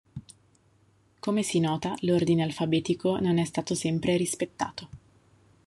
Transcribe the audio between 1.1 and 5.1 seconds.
Come si nota, l'ordine alfabetico non è stato sempre rispettato.